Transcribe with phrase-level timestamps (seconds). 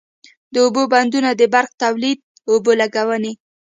[0.53, 2.19] د اوبو بندونه د برق تولید،
[2.51, 3.33] اوبو لګونی،